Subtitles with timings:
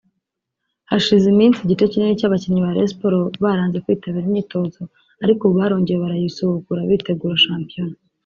[0.89, 4.81] Hashize iminsi igice kinini cy’abakinnyi ba Rayon Sport baranze kwitabira imyitozo
[5.23, 7.95] ariko ubu barongeye barayisubukura bitegura shampiyona